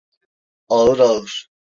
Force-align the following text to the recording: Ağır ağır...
Ağır 0.69 0.99
ağır... 0.99 1.31